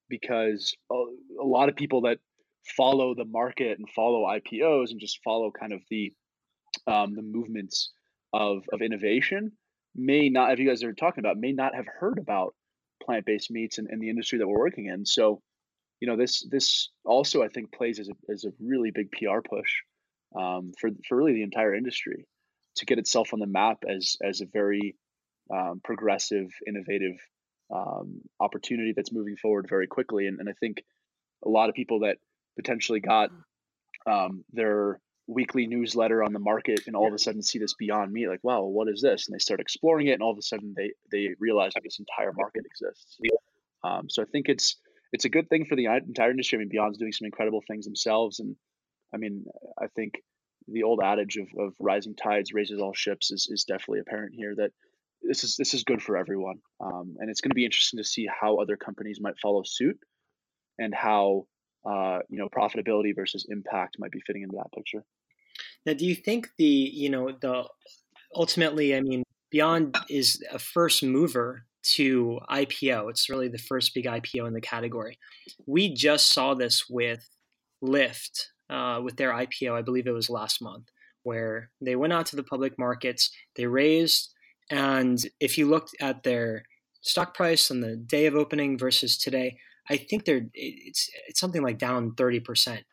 because 0.10 0.76
a, 0.92 0.96
lot 1.44 1.70
of 1.70 1.76
people 1.76 2.02
that 2.02 2.20
follow 2.76 3.16
the 3.16 3.26
market 3.26 3.78
and 3.78 3.90
follow 3.90 4.26
IPOs 4.26 4.92
and 4.92 5.00
just 5.00 5.20
follow 5.24 5.52
kind 5.52 5.74
of 5.74 5.82
the 5.90 6.14
um, 6.88 7.16
the 7.16 7.22
movements 7.22 7.92
of 8.34 8.64
of 8.72 8.82
innovation 8.82 9.52
may 9.96 10.30
not, 10.30 10.52
if 10.52 10.60
you 10.60 10.68
guys 10.68 10.84
are 10.84 10.94
talking 10.94 11.24
about, 11.24 11.38
may 11.38 11.52
not 11.52 11.76
have 11.76 11.88
heard 11.88 12.20
about 12.20 12.56
plant 13.04 13.26
based 13.26 13.52
meats 13.52 13.78
and, 13.78 13.88
and 13.90 14.02
the 14.02 14.10
industry 14.10 14.40
that 14.40 14.48
we're 14.48 14.60
working 14.60 14.86
in. 14.86 15.06
So, 15.06 15.42
you 16.00 16.08
know, 16.08 16.16
this 16.16 16.46
this 16.50 16.90
also 17.06 17.44
I 17.44 17.48
think 17.48 17.74
plays 17.74 18.00
as 18.00 18.10
a 18.10 18.32
as 18.32 18.46
a 18.46 18.52
really 18.60 18.92
big 18.92 19.12
PR 19.12 19.40
push 19.48 19.72
um, 20.38 20.72
for 20.80 20.90
for 21.08 21.18
really 21.18 21.34
the 21.34 21.44
entire 21.44 21.76
industry 21.76 22.26
to 22.78 22.86
get 22.86 23.00
itself 23.00 23.34
on 23.34 23.40
the 23.40 23.48
map 23.48 23.80
as 23.88 24.18
as 24.24 24.42
a 24.42 24.46
very 24.46 24.96
um, 25.54 25.82
progressive, 25.84 26.48
innovative 26.68 27.18
um, 27.74 28.22
opportunity 28.40 28.94
that's 28.96 29.12
moving 29.12 29.36
forward 29.38 29.68
very 29.70 29.88
quickly. 29.88 30.28
And, 30.28 30.40
and 30.40 30.50
I 30.50 30.54
think 30.54 30.84
a 31.46 31.50
lot 31.50 31.70
of 31.70 31.76
people 31.76 32.02
that 32.02 32.18
potentially 32.56 33.00
got 33.00 33.30
um, 34.08 34.44
their 34.52 35.00
weekly 35.28 35.68
newsletter 35.68 36.24
on 36.24 36.34
the 36.34 36.40
market 36.40 36.82
and 36.88 36.96
all 36.96 37.08
of 37.08 37.14
a 37.14 37.20
sudden 37.20 37.44
see 37.44 37.60
this 37.60 37.76
beyond 37.76 38.12
me 38.12 38.28
like 38.28 38.40
wow 38.42 38.64
what 38.64 38.90
is 38.90 39.00
this? 39.00 39.28
And 39.28 39.36
they 39.36 39.40
start 39.40 39.60
exploring 39.60 40.08
it 40.08 40.14
and 40.14 40.24
all 40.24 40.32
of 40.32 40.40
a 40.40 40.42
sudden 40.42 40.74
they 40.76 40.92
they 41.12 41.30
realize 41.40 41.74
that 41.76 41.84
this 41.84 42.00
entire 42.00 42.34
market 42.34 42.66
exists. 42.66 43.18
Um, 43.84 44.10
so 44.10 44.24
i 44.24 44.26
think 44.26 44.50
it's 44.50 44.78
it's 45.14 45.26
a 45.26 45.30
good 45.30 45.48
thing 45.48 45.66
for 45.66 45.76
the 45.76 45.86
entire 45.86 46.32
industry. 46.32 46.58
I 46.58 46.60
mean 46.60 46.70
beyond's 46.70 46.98
doing 46.98 47.12
some 47.12 47.28
incredible 47.28 47.62
things 47.68 47.86
themselves 47.86 48.40
and 48.40 48.56
i 49.14 49.18
mean 49.18 49.46
i 49.80 49.86
think 49.96 50.16
the 50.68 50.84
old 50.84 51.00
adage 51.04 51.38
of, 51.38 51.48
of 51.60 51.74
rising 51.80 52.16
tides 52.16 52.54
raises 52.54 52.80
all 52.80 52.94
ships 52.94 53.32
is, 53.32 53.48
is 53.52 53.64
definitely 53.64 54.00
apparent 54.00 54.34
here 54.36 54.56
that 54.56 54.72
this 55.22 55.44
is 55.44 55.56
this 55.58 55.74
is 55.74 55.84
good 55.84 56.02
for 56.02 56.18
everyone, 56.18 56.60
um, 56.80 57.16
and 57.20 57.30
it's 57.30 57.42
going 57.42 57.52
to 57.52 57.56
be 57.56 57.66
interesting 57.66 57.98
to 57.98 58.04
see 58.04 58.28
how 58.28 58.58
other 58.58 58.78
companies 58.78 59.20
might 59.22 59.40
follow 59.42 59.64
suit, 59.66 60.00
and 60.78 60.94
how 60.94 61.46
uh, 61.86 62.20
you 62.30 62.40
know 62.40 62.50
profitability 62.50 63.16
versus 63.16 63.46
impact 63.50 63.98
might 64.00 64.12
be 64.12 64.22
fitting 64.26 64.44
into 64.44 64.58
that 64.58 64.72
picture. 64.76 65.04
Now, 65.86 65.94
do 65.94 66.06
you 66.06 66.16
think 66.16 66.50
the 66.58 66.66
you 66.66 67.10
know 67.10 67.32
the 67.32 67.66
ultimately, 68.36 68.96
I 68.96 69.02
mean, 69.02 69.24
Beyond 69.52 69.98
is 70.10 70.44
a 70.52 70.60
first 70.60 71.04
mover 71.04 71.66
to 71.96 72.40
IPO. 72.52 73.10
It's 73.10 73.30
really 73.30 73.48
the 73.48 73.58
first 73.58 73.94
big 73.96 74.06
IPO 74.06 74.48
in 74.48 74.54
the 74.54 74.62
category. 74.62 75.18
We 75.66 75.94
just 75.94 76.30
saw 76.30 76.54
this 76.54 76.86
with 76.90 77.28
Lyft 77.84 78.46
uh, 78.70 79.00
with 79.04 79.18
their 79.18 79.32
IPO. 79.32 79.74
I 79.74 79.82
believe 79.82 80.06
it 80.06 80.12
was 80.12 80.30
last 80.30 80.62
month, 80.62 80.90
where 81.24 81.72
they 81.82 81.96
went 81.96 82.14
out 82.14 82.28
to 82.28 82.36
the 82.36 82.44
public 82.44 82.78
markets. 82.78 83.32
They 83.56 83.66
raised 83.66 84.34
and 84.70 85.20
if 85.40 85.58
you 85.58 85.68
looked 85.68 85.96
at 86.00 86.24
their 86.24 86.64
stock 87.02 87.34
price 87.34 87.72
on 87.72 87.82
the 87.82 87.96
day 87.96 88.26
of 88.26 88.36
opening 88.36 88.78
versus 88.78 89.18
today, 89.18 89.58
I 89.90 89.98
think 89.98 90.26
they're 90.26 90.48
it's 90.54 91.10
it's 91.28 91.40
something 91.40 91.64
like 91.64 91.78
down 91.78 92.14
thirty 92.16 92.40
percent, 92.40 92.84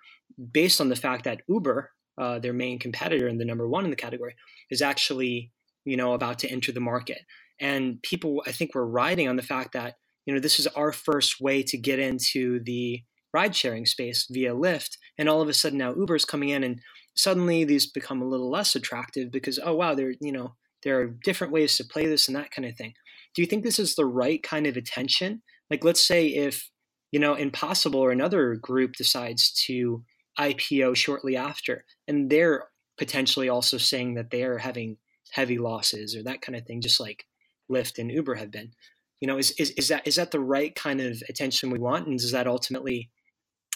based 0.52 0.80
on 0.80 0.88
the 0.88 0.96
fact 0.96 1.24
that 1.24 1.42
Uber, 1.48 1.90
uh, 2.18 2.38
their 2.38 2.54
main 2.54 2.78
competitor 2.78 3.28
and 3.28 3.40
the 3.40 3.44
number 3.44 3.68
one 3.68 3.84
in 3.84 3.90
the 3.90 3.96
category, 3.96 4.34
is 4.70 4.80
actually 4.80 5.52
you 5.84 5.96
know 5.96 6.14
about 6.14 6.38
to 6.40 6.48
enter 6.48 6.72
the 6.72 6.80
market. 6.80 7.20
And 7.60 8.02
people, 8.02 8.42
I 8.46 8.52
think, 8.52 8.74
were 8.74 8.86
riding 8.86 9.28
on 9.28 9.36
the 9.36 9.42
fact 9.42 9.72
that 9.72 9.94
you 10.24 10.34
know 10.34 10.40
this 10.40 10.58
is 10.58 10.66
our 10.68 10.92
first 10.92 11.40
way 11.40 11.62
to 11.64 11.76
get 11.76 11.98
into 11.98 12.60
the 12.64 13.02
ride 13.34 13.54
sharing 13.54 13.84
space 13.84 14.26
via 14.30 14.54
Lyft, 14.54 14.96
and 15.18 15.28
all 15.28 15.42
of 15.42 15.48
a 15.48 15.54
sudden 15.54 15.78
now 15.78 15.94
Uber's 15.94 16.24
coming 16.24 16.48
in, 16.48 16.64
and 16.64 16.80
suddenly 17.14 17.64
these 17.64 17.90
become 17.90 18.22
a 18.22 18.28
little 18.28 18.50
less 18.50 18.74
attractive 18.74 19.30
because 19.30 19.58
oh 19.62 19.74
wow, 19.74 19.94
they're 19.94 20.14
you 20.22 20.32
know 20.32 20.54
there 20.86 21.00
are 21.00 21.08
different 21.24 21.52
ways 21.52 21.76
to 21.76 21.84
play 21.84 22.06
this 22.06 22.28
and 22.28 22.36
that 22.36 22.52
kind 22.52 22.64
of 22.64 22.76
thing. 22.76 22.94
Do 23.34 23.42
you 23.42 23.46
think 23.46 23.64
this 23.64 23.80
is 23.80 23.96
the 23.96 24.06
right 24.06 24.40
kind 24.40 24.68
of 24.68 24.76
attention? 24.76 25.42
Like, 25.68 25.82
let's 25.82 26.02
say 26.02 26.28
if 26.28 26.70
you 27.10 27.18
know 27.18 27.34
Impossible 27.34 27.98
or 27.98 28.12
another 28.12 28.54
group 28.54 28.92
decides 28.92 29.50
to 29.66 30.04
IPO 30.38 30.94
shortly 30.96 31.36
after, 31.36 31.84
and 32.06 32.30
they're 32.30 32.68
potentially 32.98 33.48
also 33.48 33.78
saying 33.78 34.14
that 34.14 34.30
they 34.30 34.44
are 34.44 34.58
having 34.58 34.96
heavy 35.32 35.58
losses 35.58 36.14
or 36.14 36.22
that 36.22 36.40
kind 36.40 36.54
of 36.54 36.64
thing, 36.64 36.80
just 36.80 37.00
like 37.00 37.24
Lyft 37.68 37.98
and 37.98 38.10
Uber 38.10 38.36
have 38.36 38.52
been. 38.52 38.70
You 39.20 39.26
know, 39.26 39.38
is, 39.38 39.50
is, 39.58 39.70
is 39.72 39.88
that 39.88 40.06
is 40.06 40.14
that 40.16 40.30
the 40.30 40.38
right 40.40 40.72
kind 40.76 41.00
of 41.00 41.20
attention 41.28 41.70
we 41.70 41.80
want, 41.80 42.06
and 42.06 42.16
does 42.16 42.30
that 42.30 42.46
ultimately 42.46 43.10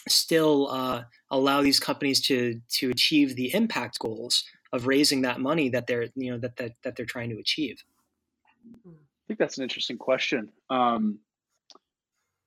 still 0.08 0.68
uh, 0.70 1.02
allow 1.32 1.60
these 1.60 1.80
companies 1.80 2.20
to 2.28 2.60
to 2.78 2.90
achieve 2.90 3.34
the 3.34 3.52
impact 3.52 3.98
goals 3.98 4.44
of 4.72 4.86
raising 4.86 5.22
that 5.22 5.40
money 5.40 5.68
that 5.70 5.86
they're 5.86 6.08
you 6.14 6.32
know 6.32 6.38
that 6.38 6.56
that, 6.56 6.72
that 6.84 6.96
they're 6.96 7.06
trying 7.06 7.30
to 7.30 7.38
achieve? 7.38 7.82
I 8.86 8.90
think 9.26 9.38
that's 9.38 9.58
an 9.58 9.62
interesting 9.62 9.98
question. 9.98 10.50
Um, 10.68 11.18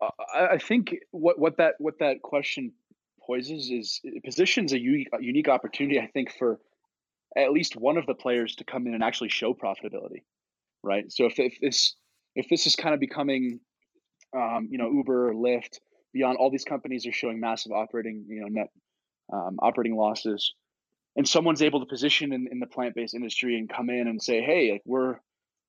I, 0.02 0.48
I 0.54 0.58
think 0.58 0.96
what 1.12 1.40
what 1.40 1.58
that 1.58 1.76
what 1.80 2.00
that 2.00 2.22
question 2.22 2.74
poises 3.26 3.72
is 3.72 4.02
positions 4.26 4.74
a 4.74 4.80
unique, 4.80 5.10
unique 5.20 5.48
opportunity. 5.48 6.00
I 6.00 6.08
think 6.08 6.34
for 6.38 6.60
at 7.36 7.52
least 7.52 7.76
one 7.76 7.98
of 7.98 8.06
the 8.06 8.14
players 8.14 8.56
to 8.58 8.64
come 8.64 8.86
in 8.86 8.94
and 8.94 9.04
actually 9.04 9.30
show 9.30 9.54
profitability 9.54 10.22
right? 10.84 11.12
So 11.12 11.26
if, 11.26 11.40
if 11.40 11.60
this 11.60 11.96
if 12.36 12.48
this 12.50 12.68
is 12.68 12.76
kind 12.76 12.94
of 12.94 13.00
becoming, 13.00 13.60
um, 14.36 14.68
you 14.70 14.78
know, 14.78 14.92
Uber 14.92 15.30
or 15.30 15.34
Lyft, 15.34 15.80
beyond 16.14 16.38
all 16.38 16.52
these 16.52 16.66
companies 16.66 17.06
are 17.08 17.12
showing 17.12 17.40
massive 17.40 17.72
operating, 17.72 18.26
you 18.28 18.42
know, 18.42 18.48
net 18.48 18.70
um, 19.32 19.58
operating 19.60 19.96
losses, 19.96 20.54
and 21.16 21.28
someone's 21.28 21.62
able 21.62 21.80
to 21.80 21.86
position 21.86 22.34
in, 22.34 22.48
in 22.52 22.60
the 22.60 22.68
plant 22.68 22.96
based 22.96 23.14
industry 23.14 23.58
and 23.58 23.70
come 23.70 23.90
in 23.90 24.08
and 24.08 24.22
say, 24.22 24.42
hey, 24.42 24.72
like 24.72 24.82
we're 24.86 25.18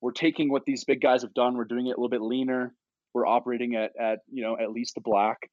we're 0.00 0.12
taking 0.12 0.50
what 0.50 0.64
these 0.66 0.84
big 0.84 1.00
guys 1.00 1.22
have 1.22 1.34
done, 1.34 1.56
we're 1.56 1.64
doing 1.64 1.86
it 1.86 1.90
a 1.90 2.00
little 2.00 2.08
bit 2.08 2.20
leaner, 2.20 2.74
we're 3.12 3.26
operating 3.26 3.74
at 3.74 3.92
at 3.98 4.20
you 4.30 4.42
know 4.42 4.56
at 4.58 4.70
least 4.70 4.94
the 4.94 5.00
black, 5.00 5.50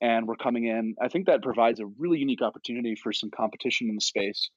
and 0.00 0.26
we're 0.26 0.36
coming 0.36 0.66
in. 0.66 0.94
I 1.00 1.08
think 1.08 1.26
that 1.26 1.42
provides 1.42 1.80
a 1.80 1.86
really 1.98 2.18
unique 2.18 2.42
opportunity 2.42 2.94
for 2.94 3.12
some 3.12 3.30
competition 3.30 3.88
in 3.88 3.94
the 3.94 4.00
space. 4.00 4.50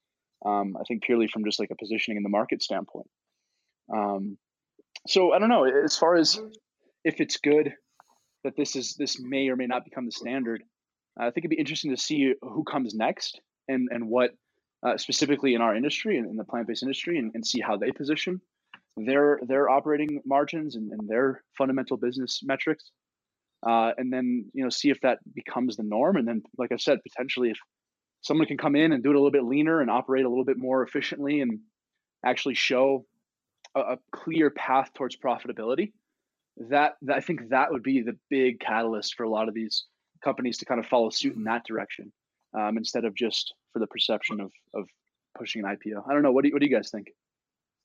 Um, 0.45 0.75
I 0.79 0.83
think 0.87 1.03
purely 1.03 1.27
from 1.27 1.45
just 1.45 1.59
like 1.59 1.71
a 1.71 1.75
positioning 1.75 2.17
in 2.17 2.23
the 2.23 2.29
market 2.29 2.61
standpoint. 2.61 3.07
Um, 3.93 4.37
so 5.07 5.33
I 5.33 5.39
don't 5.39 5.49
know 5.49 5.65
as 5.65 5.97
far 5.97 6.15
as 6.15 6.39
if 7.03 7.19
it's 7.19 7.37
good 7.37 7.73
that 8.43 8.55
this 8.57 8.75
is 8.75 8.95
this 8.95 9.19
may 9.19 9.49
or 9.49 9.55
may 9.55 9.67
not 9.67 9.85
become 9.85 10.05
the 10.05 10.11
standard. 10.11 10.63
I 11.17 11.25
think 11.25 11.39
it'd 11.39 11.51
be 11.51 11.59
interesting 11.59 11.91
to 11.91 12.01
see 12.01 12.33
who 12.41 12.63
comes 12.63 12.93
next 12.93 13.39
and 13.67 13.87
and 13.91 14.07
what 14.09 14.31
uh, 14.85 14.97
specifically 14.97 15.53
in 15.53 15.61
our 15.61 15.75
industry 15.75 16.17
and 16.17 16.29
in 16.29 16.35
the 16.35 16.43
plant 16.43 16.67
based 16.67 16.83
industry 16.83 17.17
and, 17.17 17.31
and 17.33 17.45
see 17.45 17.61
how 17.61 17.77
they 17.77 17.91
position 17.91 18.41
their 18.97 19.39
their 19.47 19.69
operating 19.69 20.21
margins 20.25 20.75
and, 20.75 20.91
and 20.91 21.07
their 21.07 21.43
fundamental 21.57 21.97
business 21.97 22.41
metrics. 22.43 22.91
Uh, 23.65 23.91
and 23.97 24.11
then 24.11 24.45
you 24.53 24.63
know 24.63 24.69
see 24.69 24.89
if 24.89 24.99
that 25.01 25.19
becomes 25.33 25.77
the 25.77 25.83
norm 25.83 26.17
and 26.17 26.27
then 26.27 26.43
like 26.57 26.73
i 26.73 26.75
said 26.75 26.99
potentially 27.01 27.49
if 27.49 27.57
someone 28.23 28.47
can 28.47 28.57
come 28.57 28.75
in 28.75 28.91
and 28.91 29.03
do 29.03 29.09
it 29.09 29.15
a 29.15 29.17
little 29.17 29.31
bit 29.31 29.43
leaner 29.43 29.81
and 29.81 29.91
operate 29.91 30.25
a 30.25 30.29
little 30.29 30.45
bit 30.45 30.57
more 30.57 30.81
efficiently 30.83 31.41
and 31.41 31.59
actually 32.25 32.55
show 32.55 33.05
a, 33.75 33.79
a 33.79 33.97
clear 34.11 34.49
path 34.49 34.91
towards 34.93 35.17
profitability, 35.17 35.91
that, 36.69 36.93
that 37.03 37.17
I 37.17 37.19
think 37.19 37.49
that 37.49 37.71
would 37.71 37.83
be 37.83 38.01
the 38.01 38.17
big 38.29 38.59
catalyst 38.59 39.15
for 39.15 39.23
a 39.23 39.29
lot 39.29 39.47
of 39.47 39.53
these 39.53 39.85
companies 40.23 40.57
to 40.59 40.65
kind 40.65 40.79
of 40.79 40.85
follow 40.85 41.09
suit 41.09 41.35
in 41.35 41.43
that 41.43 41.65
direction 41.65 42.11
um, 42.57 42.77
instead 42.77 43.05
of 43.05 43.15
just 43.15 43.53
for 43.71 43.79
the 43.79 43.87
perception 43.87 44.39
of 44.39 44.51
of 44.73 44.87
pushing 45.37 45.63
an 45.63 45.75
IPO. 45.75 46.07
I 46.07 46.13
don't 46.13 46.21
know. 46.21 46.31
What 46.31 46.43
do 46.43 46.49
you, 46.49 46.53
what 46.53 46.61
do 46.61 46.67
you 46.67 46.75
guys 46.75 46.91
think? 46.91 47.07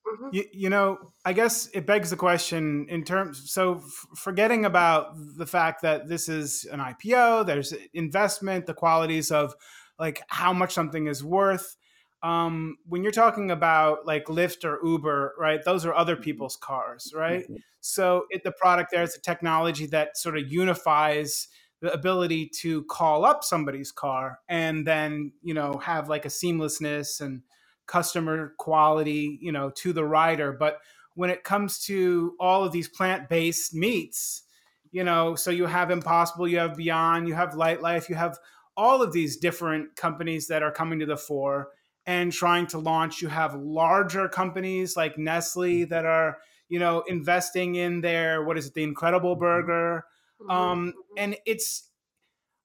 Mm-hmm. 0.07 0.29
You, 0.33 0.45
you, 0.53 0.71
know, 0.71 0.99
I 1.25 1.33
guess 1.33 1.69
it 1.73 1.87
begs 1.87 2.11
the 2.11 2.17
question 2.17 2.87
in 2.89 3.05
terms. 3.05 3.51
So, 3.51 3.77
f- 3.77 4.07
forgetting 4.17 4.65
about 4.67 5.15
the 5.17 5.47
fact 5.47 5.83
that 5.83 6.09
this 6.09 6.29
is 6.29 6.67
an 6.71 6.81
IPO, 6.81 7.47
there's 7.47 7.75
investment, 7.95 8.67
the 8.67 8.75
qualities 8.75 9.31
of 9.31 9.55
like 9.99 10.23
how 10.29 10.53
much 10.53 10.73
something 10.73 11.07
is 11.07 11.25
worth 11.25 11.77
um, 12.23 12.77
when 12.87 13.03
you're 13.03 13.13
talking 13.13 13.51
about 13.51 14.07
like 14.07 14.27
Lyft 14.27 14.65
or 14.65 14.85
Uber, 14.85 15.35
right? 15.39 15.61
Those 15.65 15.85
are 15.87 15.95
other 15.95 16.15
mm-hmm. 16.15 16.23
people's 16.23 16.57
cars, 16.57 17.13
right? 17.15 17.45
Mm-hmm. 17.45 17.57
So 17.81 18.25
it, 18.31 18.43
the 18.43 18.53
product 18.53 18.91
there 18.91 19.03
is 19.03 19.17
a 19.17 19.21
technology 19.21 19.87
that 19.87 20.17
sort 20.17 20.37
of 20.37 20.51
unifies 20.51 21.49
the 21.81 21.93
ability 21.93 22.49
to 22.49 22.83
call 22.85 23.25
up 23.25 23.45
somebody's 23.45 23.93
car 23.93 24.41
and 24.49 24.87
then 24.87 25.33
you 25.43 25.55
know 25.55 25.79
have 25.79 26.09
like 26.09 26.25
a 26.25 26.29
seamlessness 26.29 27.21
and 27.21 27.43
customer 27.87 28.55
quality 28.59 29.39
you 29.41 29.53
know 29.53 29.71
to 29.71 29.93
the 29.93 30.05
rider 30.05 30.53
but 30.53 30.79
when 31.15 31.31
it 31.31 31.45
comes 31.45 31.79
to 31.79 32.35
all 32.39 32.65
of 32.65 32.73
these 32.73 32.89
plant-based 32.89 33.75
meats 33.75 34.43
you 34.91 35.05
know 35.05 35.35
so 35.35 35.51
you 35.51 35.67
have 35.67 35.91
impossible 35.91 36.49
you 36.49 36.59
have 36.59 36.77
beyond 36.77 37.29
you 37.29 37.35
have 37.35 37.51
Lightlife 37.51 38.09
you 38.09 38.15
have 38.15 38.39
all 38.79 39.03
of 39.03 39.13
these 39.13 39.37
different 39.37 39.97
companies 39.97 40.47
that 40.47 40.63
are 40.63 40.71
coming 40.71 41.01
to 41.01 41.07
the 41.07 41.17
fore 41.17 41.71
and 42.07 42.33
trying 42.33 42.67
to 42.69 42.79
launch. 42.79 43.21
You 43.21 43.29
have 43.29 43.55
larger 43.55 44.29
companies 44.29 44.97
like 44.97 45.19
Nestle 45.19 45.85
that 45.87 46.07
are, 46.07 46.39
you 46.69 46.79
know, 46.79 47.03
investing 47.09 47.75
in 47.75 48.01
their 48.01 48.43
what 48.45 48.57
is 48.57 48.69
it, 48.69 48.75
the 48.75 48.85
Incredible 48.85 49.35
mm-hmm. 49.35 49.41
Burger, 49.41 49.97
mm-hmm. 49.97 50.18
Mm-hmm, 50.41 50.51
um, 50.51 50.87
mm-hmm. 50.89 51.15
and 51.17 51.37
it's. 51.47 51.85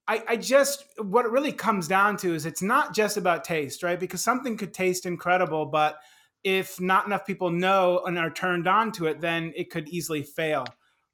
I, 0.06 0.22
I 0.28 0.36
just 0.36 0.84
what 0.98 1.26
it 1.26 1.32
really 1.32 1.54
comes 1.54 1.88
down 1.88 2.18
to 2.18 2.36
is 2.36 2.46
it's 2.46 2.62
not 2.62 2.94
just 2.94 3.16
about 3.16 3.46
taste, 3.46 3.84
right? 3.84 4.00
Because 4.00 4.22
something 4.22 4.58
could 4.58 4.74
taste 4.74 5.06
incredible, 5.06 5.66
but 5.66 5.98
if 6.44 6.82
not 6.82 7.06
enough 7.06 7.26
people 7.26 7.50
know 7.50 8.02
and 8.06 8.18
are 8.18 8.30
turned 8.30 8.68
on 8.68 8.92
to 8.94 9.06
it, 9.06 9.22
then 9.22 9.54
it 9.56 9.70
could 9.72 9.88
easily 9.88 10.22
fail. 10.22 10.66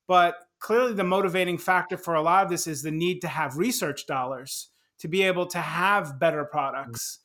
But 0.08 0.38
clearly, 0.58 0.94
the 0.94 1.04
motivating 1.04 1.60
factor 1.60 1.98
for 1.98 2.16
a 2.16 2.22
lot 2.22 2.44
of 2.44 2.50
this 2.50 2.66
is 2.66 2.82
the 2.82 2.90
need 2.90 3.22
to 3.22 3.28
have 3.28 3.58
research 3.58 4.08
dollars 4.08 4.70
to 5.00 5.08
be 5.08 5.22
able 5.22 5.46
to 5.48 5.60
have 5.60 6.20
better 6.20 6.44
mm. 6.44 6.50
products 6.50 7.20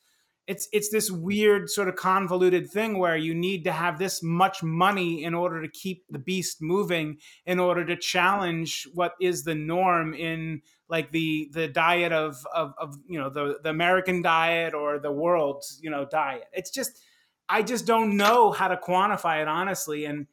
it's 0.46 0.68
it's 0.72 0.90
this 0.90 1.10
weird 1.10 1.70
sort 1.70 1.88
of 1.88 1.96
convoluted 1.96 2.70
thing 2.70 2.98
where 2.98 3.16
you 3.16 3.34
need 3.34 3.64
to 3.64 3.72
have 3.72 3.98
this 3.98 4.22
much 4.22 4.62
money 4.62 5.24
in 5.24 5.34
order 5.34 5.62
to 5.62 5.68
keep 5.68 6.04
the 6.10 6.18
beast 6.18 6.58
moving 6.60 7.16
in 7.46 7.58
order 7.58 7.84
to 7.84 7.96
challenge 7.96 8.86
what 8.92 9.14
is 9.20 9.44
the 9.44 9.54
norm 9.54 10.12
in 10.12 10.60
like 10.88 11.10
the 11.12 11.48
the 11.52 11.68
diet 11.68 12.12
of 12.12 12.46
of, 12.54 12.74
of 12.78 12.96
you 13.08 13.18
know 13.18 13.30
the 13.30 13.58
the 13.62 13.70
American 13.70 14.20
diet 14.20 14.74
or 14.74 14.98
the 14.98 15.12
world's 15.12 15.80
you 15.82 15.90
know 15.90 16.04
diet. 16.04 16.44
It's 16.52 16.70
just 16.70 17.00
I 17.48 17.62
just 17.62 17.86
don't 17.86 18.16
know 18.16 18.52
how 18.52 18.68
to 18.68 18.76
quantify 18.76 19.40
it 19.40 19.48
honestly. 19.48 20.04
And 20.04 20.26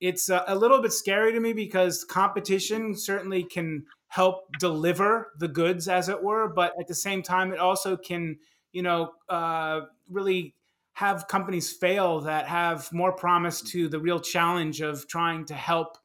it's 0.00 0.28
a, 0.28 0.44
a 0.48 0.54
little 0.54 0.80
bit 0.80 0.92
scary 0.92 1.32
to 1.32 1.40
me 1.40 1.52
because 1.52 2.04
competition 2.04 2.96
certainly 2.96 3.42
can 3.42 3.84
help 4.08 4.44
deliver 4.58 5.32
the 5.38 5.48
goods 5.48 5.88
as 5.88 6.08
it 6.08 6.22
were 6.22 6.46
but 6.48 6.72
at 6.78 6.86
the 6.86 6.94
same 6.94 7.20
time 7.20 7.52
it 7.52 7.58
also 7.58 7.96
can 7.96 8.36
you 8.74 8.82
know, 8.82 9.12
uh, 9.28 9.82
really 10.10 10.54
have 10.94 11.26
companies 11.28 11.72
fail 11.72 12.20
that 12.20 12.46
have 12.46 12.92
more 12.92 13.12
promise 13.12 13.62
to 13.62 13.88
the 13.88 13.98
real 13.98 14.20
challenge 14.20 14.80
of 14.80 15.08
trying 15.08 15.44
to 15.46 15.54
help 15.54 15.96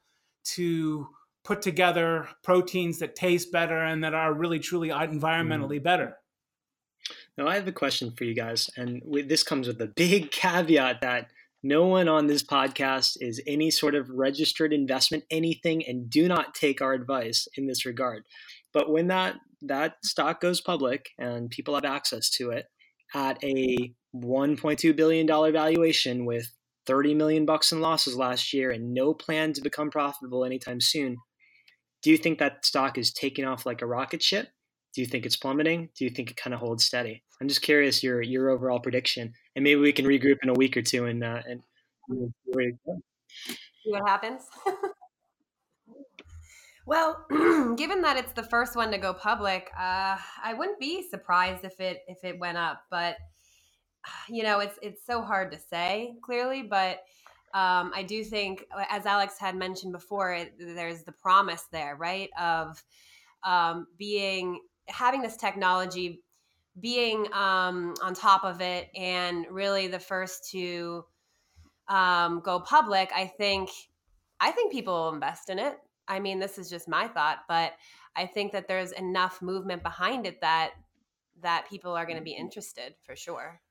to 0.43 1.07
put 1.43 1.61
together 1.61 2.27
proteins 2.43 2.99
that 2.99 3.15
taste 3.15 3.51
better 3.51 3.83
and 3.83 4.03
that 4.03 4.13
are 4.13 4.33
really 4.33 4.59
truly 4.59 4.89
environmentally 4.89 5.79
mm. 5.79 5.83
better. 5.83 6.17
Now, 7.37 7.47
I 7.47 7.55
have 7.55 7.67
a 7.67 7.71
question 7.71 8.11
for 8.11 8.23
you 8.23 8.35
guys, 8.35 8.69
and 8.77 9.01
this 9.27 9.43
comes 9.43 9.67
with 9.67 9.81
a 9.81 9.87
big 9.87 10.31
caveat 10.31 11.01
that 11.01 11.31
no 11.63 11.87
one 11.87 12.07
on 12.07 12.27
this 12.27 12.43
podcast 12.43 13.17
is 13.19 13.41
any 13.45 13.71
sort 13.71 13.95
of 13.95 14.09
registered 14.09 14.73
investment 14.73 15.23
anything, 15.31 15.85
and 15.85 16.09
do 16.09 16.27
not 16.27 16.53
take 16.53 16.81
our 16.81 16.93
advice 16.93 17.47
in 17.55 17.67
this 17.67 17.85
regard. 17.85 18.23
But 18.73 18.89
when 18.89 19.07
that 19.07 19.35
that 19.63 19.95
stock 20.03 20.39
goes 20.39 20.61
public 20.61 21.09
and 21.17 21.49
people 21.49 21.75
have 21.75 21.85
access 21.85 22.29
to 22.29 22.51
it 22.51 22.65
at 23.13 23.43
a 23.43 23.93
1.2 24.15 24.95
billion 24.95 25.25
dollar 25.25 25.51
valuation 25.51 26.25
with 26.25 26.47
30 26.85 27.13
million 27.13 27.45
bucks 27.45 27.71
in 27.71 27.81
losses 27.81 28.15
last 28.15 28.53
year 28.53 28.71
and 28.71 28.93
no 28.93 29.13
plan 29.13 29.53
to 29.53 29.61
become 29.61 29.91
profitable 29.91 30.45
anytime 30.45 30.81
soon, 30.81 31.17
do 32.01 32.09
you 32.09 32.17
think 32.17 32.39
that 32.39 32.65
stock 32.65 32.97
is 32.97 33.13
taking 33.13 33.45
off 33.45 33.65
like 33.65 33.81
a 33.81 33.85
rocket 33.85 34.23
ship? 34.23 34.47
Do 34.95 35.01
you 35.01 35.07
think 35.07 35.25
it's 35.25 35.35
plummeting? 35.35 35.89
Do 35.95 36.05
you 36.05 36.09
think 36.09 36.31
it 36.31 36.37
kind 36.37 36.53
of 36.53 36.59
holds 36.59 36.83
steady? 36.83 37.23
I'm 37.39 37.47
just 37.47 37.61
curious 37.61 38.01
your 38.01 38.21
your 38.21 38.49
overall 38.49 38.79
prediction, 38.79 39.33
and 39.55 39.63
maybe 39.63 39.79
we 39.79 39.93
can 39.93 40.05
regroup 40.05 40.37
in 40.41 40.49
a 40.49 40.53
week 40.53 40.75
or 40.75 40.81
two 40.81 41.05
and 41.05 41.23
uh, 41.23 41.41
and 41.45 41.61
see 42.09 43.91
what 43.91 44.09
happens. 44.09 44.41
Well, 46.89 47.23
given 47.77 48.01
that 48.01 48.17
it's 48.17 48.31
the 48.31 48.41
first 48.41 48.75
one 48.75 48.89
to 48.89 48.97
go 48.97 49.13
public, 49.13 49.69
uh, 49.77 50.17
I 50.43 50.55
wouldn't 50.57 50.79
be 50.79 51.07
surprised 51.07 51.63
if 51.63 51.79
it 51.79 52.01
if 52.07 52.23
it 52.23 52.39
went 52.39 52.57
up. 52.57 52.81
But 52.89 53.17
you 54.27 54.41
know, 54.41 54.59
it's 54.59 54.79
it's 54.81 55.05
so 55.05 55.21
hard 55.21 55.51
to 55.51 55.59
say 55.59 56.15
clearly. 56.23 56.63
But 56.63 57.03
um, 57.53 57.91
I 57.93 58.03
do 58.07 58.23
think, 58.23 58.65
as 58.89 59.05
Alex 59.05 59.35
had 59.37 59.55
mentioned 59.55 59.91
before, 59.91 60.33
it, 60.33 60.55
there's 60.57 61.03
the 61.03 61.11
promise 61.11 61.65
there, 61.71 61.95
right, 61.95 62.31
of 62.39 62.83
um, 63.43 63.85
being 63.99 64.59
having 64.87 65.21
this 65.21 65.37
technology, 65.37 66.23
being 66.79 67.31
um, 67.33 67.93
on 68.03 68.15
top 68.15 68.43
of 68.43 68.61
it, 68.61 68.89
and 68.95 69.45
really 69.51 69.85
the 69.89 69.99
first 69.99 70.49
to 70.53 71.05
um, 71.87 72.41
go 72.43 72.59
public. 72.59 73.11
I 73.15 73.27
think 73.27 73.69
I 74.39 74.49
think 74.49 74.71
people 74.71 74.95
will 74.95 75.13
invest 75.13 75.51
in 75.51 75.59
it. 75.59 75.77
I 76.09 76.19
mean, 76.19 76.39
this 76.39 76.57
is 76.57 76.69
just 76.69 76.87
my 76.87 77.07
thought, 77.07 77.39
but 77.47 77.73
I 78.15 78.25
think 78.25 78.51
that 78.51 78.67
there's 78.67 78.91
enough 78.91 79.41
movement 79.41 79.83
behind 79.83 80.25
it 80.25 80.41
that 80.41 80.71
that 81.41 81.69
people 81.69 81.93
are 81.93 82.05
going 82.05 82.17
to 82.17 82.23
be 82.23 82.31
mm-hmm. 82.31 82.41
interested 82.41 82.95
for 83.05 83.15
sure. 83.15 83.61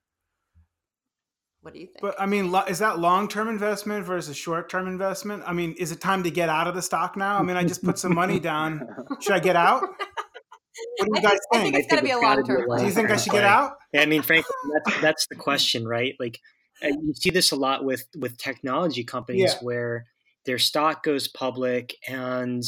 What 1.61 1.75
do 1.75 1.81
you 1.81 1.87
think? 1.87 2.01
But 2.01 2.19
I 2.21 2.27
mean, 2.27 2.55
is 2.69 2.79
that 2.79 2.99
long-term 3.01 3.49
investment 3.49 4.07
versus 4.07 4.37
short-term 4.37 4.87
investment? 4.87 5.43
I 5.45 5.53
mean, 5.53 5.75
is 5.77 5.91
it 5.91 6.01
time 6.01 6.23
to 6.23 6.31
get 6.31 6.49
out 6.49 6.69
of 6.69 6.75
the 6.75 6.83
stock 6.83 7.17
now? 7.17 7.37
I 7.37 7.43
mean, 7.43 7.57
I 7.57 7.65
just 7.65 7.85
put 7.85 7.99
some 7.99 8.15
money 8.15 8.39
down. 8.53 8.87
Should 9.21 9.33
I 9.33 9.41
get 9.41 9.57
out? 9.57 9.83
What 9.83 11.09
do 11.13 11.21
you 11.21 11.21
guys 11.21 11.39
I 11.53 11.59
think? 11.59 11.75
I 11.75 11.79
think 11.79 11.85
it's 11.85 11.87
going 11.93 11.99
to 11.99 12.05
be 12.05 12.13
a 12.13 12.19
long-term. 12.19 12.79
Do 12.79 12.85
you 12.85 12.93
think 12.93 13.11
I 13.11 13.17
should 13.17 13.33
get 13.33 13.45
out? 13.45 13.73
Yeah, 13.93 14.03
I 14.03 14.07
mean, 14.07 14.23
frankly, 14.23 14.55
that's 14.85 15.01
that's 15.01 15.27
the 15.29 15.35
question, 15.35 15.87
right? 15.87 16.15
Like, 16.21 16.39
you 16.81 17.13
see 17.15 17.31
this 17.31 17.51
a 17.51 17.57
lot 17.57 17.85
with 17.85 18.07
with 18.17 18.39
technology 18.39 19.03
companies 19.03 19.55
yeah. 19.55 19.59
where 19.61 20.07
their 20.49 20.59
stock 20.59 21.03
goes 21.03 21.29
public 21.29 21.95
and 22.09 22.63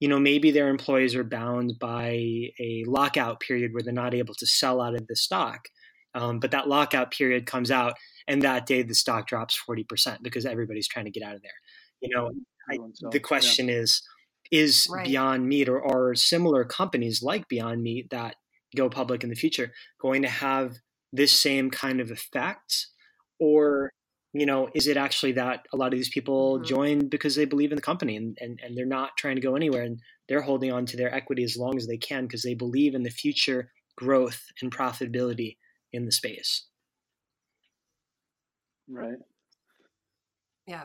you 0.00 0.08
know 0.08 0.18
maybe 0.18 0.50
their 0.50 0.70
employees 0.70 1.14
are 1.14 1.22
bound 1.22 1.74
by 1.78 2.08
a 2.58 2.84
lockout 2.86 3.38
period 3.40 3.74
where 3.74 3.82
they're 3.82 3.92
not 3.92 4.14
able 4.14 4.34
to 4.34 4.46
sell 4.46 4.80
out 4.80 4.94
of 4.94 5.06
the 5.08 5.14
stock 5.14 5.68
um, 6.14 6.40
but 6.40 6.52
that 6.52 6.68
lockout 6.68 7.10
period 7.10 7.44
comes 7.44 7.70
out 7.70 7.92
and 8.26 8.40
that 8.40 8.64
day 8.64 8.80
the 8.82 8.94
stock 8.94 9.26
drops 9.26 9.60
40% 9.68 10.22
because 10.22 10.46
everybody's 10.46 10.88
trying 10.88 11.04
to 11.04 11.10
get 11.10 11.22
out 11.22 11.34
of 11.34 11.42
there 11.42 11.50
you 12.00 12.08
know 12.16 12.30
I, 12.70 12.78
the 13.12 13.20
question 13.20 13.68
yeah. 13.68 13.74
is 13.74 14.02
is 14.50 14.88
right. 14.90 15.04
beyond 15.04 15.46
meat 15.46 15.68
or, 15.68 15.84
are 15.84 16.14
similar 16.14 16.64
companies 16.64 17.22
like 17.22 17.46
beyond 17.48 17.82
meat 17.82 18.08
that 18.08 18.36
go 18.74 18.88
public 18.88 19.22
in 19.22 19.28
the 19.28 19.36
future 19.36 19.70
going 20.00 20.22
to 20.22 20.28
have 20.28 20.76
this 21.12 21.32
same 21.32 21.70
kind 21.70 22.00
of 22.00 22.10
effect 22.10 22.86
or 23.38 23.92
you 24.32 24.46
know, 24.46 24.68
is 24.74 24.86
it 24.86 24.96
actually 24.96 25.32
that 25.32 25.66
a 25.72 25.76
lot 25.76 25.92
of 25.92 25.98
these 25.98 26.10
people 26.10 26.56
mm-hmm. 26.56 26.64
join 26.64 27.08
because 27.08 27.34
they 27.34 27.44
believe 27.44 27.72
in 27.72 27.76
the 27.76 27.82
company 27.82 28.16
and, 28.16 28.36
and, 28.40 28.60
and 28.62 28.76
they're 28.76 28.86
not 28.86 29.16
trying 29.16 29.36
to 29.36 29.42
go 29.42 29.56
anywhere 29.56 29.82
and 29.82 30.00
they're 30.28 30.42
holding 30.42 30.70
on 30.70 30.86
to 30.86 30.96
their 30.96 31.14
equity 31.14 31.44
as 31.44 31.56
long 31.56 31.76
as 31.76 31.86
they 31.86 31.96
can 31.96 32.26
because 32.26 32.42
they 32.42 32.54
believe 32.54 32.94
in 32.94 33.02
the 33.02 33.10
future 33.10 33.70
growth 33.96 34.44
and 34.60 34.74
profitability 34.74 35.56
in 35.92 36.04
the 36.04 36.12
space. 36.12 36.66
Right. 38.88 39.18
Yeah. 40.66 40.84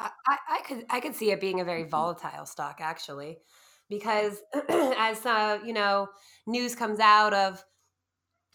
I, 0.00 0.10
I 0.28 0.60
could 0.64 0.84
I 0.90 1.00
could 1.00 1.16
see 1.16 1.32
it 1.32 1.40
being 1.40 1.60
a 1.60 1.64
very 1.64 1.82
mm-hmm. 1.82 1.90
volatile 1.90 2.46
stock 2.46 2.78
actually, 2.80 3.38
because 3.88 4.40
as 4.68 5.26
uh, 5.26 5.58
you 5.64 5.72
know 5.72 6.08
news 6.46 6.74
comes 6.74 7.00
out 7.00 7.34
of 7.34 7.64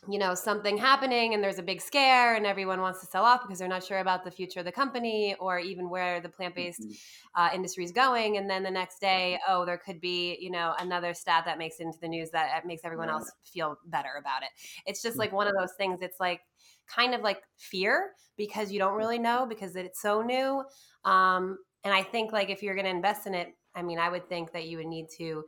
you 0.09 0.19
know 0.19 0.35
something 0.35 0.77
happening 0.77 1.33
and 1.33 1.43
there's 1.43 1.59
a 1.59 1.63
big 1.63 1.81
scare 1.81 2.35
and 2.35 2.45
everyone 2.45 2.81
wants 2.81 2.99
to 3.01 3.05
sell 3.07 3.23
off 3.23 3.41
because 3.41 3.59
they're 3.59 3.67
not 3.67 3.83
sure 3.83 3.99
about 3.99 4.23
the 4.23 4.31
future 4.31 4.59
of 4.59 4.65
the 4.65 4.71
company 4.71 5.35
or 5.39 5.59
even 5.59 5.89
where 5.89 6.19
the 6.19 6.29
plant-based 6.29 6.81
mm-hmm. 6.81 7.41
uh, 7.41 7.49
industry 7.53 7.83
is 7.83 7.91
going. 7.91 8.37
And 8.37 8.49
then 8.49 8.63
the 8.63 8.71
next 8.71 8.99
day 8.99 9.39
oh 9.47 9.65
there 9.65 9.77
could 9.77 10.01
be 10.01 10.37
you 10.39 10.51
know 10.51 10.73
another 10.79 11.13
stat 11.13 11.43
that 11.45 11.57
makes 11.57 11.79
into 11.79 11.97
the 11.99 12.07
news 12.07 12.29
that 12.31 12.65
makes 12.65 12.83
everyone 12.83 13.09
else 13.09 13.31
feel 13.43 13.77
better 13.85 14.11
about 14.19 14.43
it. 14.43 14.49
It's 14.85 15.01
just 15.01 15.17
like 15.17 15.31
one 15.31 15.47
of 15.47 15.53
those 15.57 15.73
things 15.77 16.01
it's 16.01 16.19
like 16.19 16.41
kind 16.87 17.13
of 17.13 17.21
like 17.21 17.41
fear 17.57 18.11
because 18.37 18.71
you 18.71 18.79
don't 18.79 18.95
really 18.95 19.19
know 19.19 19.45
because 19.47 19.75
it's 19.75 20.01
so 20.01 20.21
new. 20.21 20.63
Um, 21.05 21.57
and 21.83 21.93
i 21.93 22.01
think 22.01 22.31
like 22.31 22.49
if 22.49 22.63
you're 22.63 22.75
going 22.75 22.85
to 22.85 22.91
invest 22.91 23.27
in 23.27 23.33
it 23.33 23.49
i 23.75 23.81
mean 23.81 23.99
i 23.99 24.09
would 24.09 24.27
think 24.27 24.51
that 24.51 24.65
you 24.65 24.77
would 24.77 24.87
need 24.87 25.07
to 25.17 25.43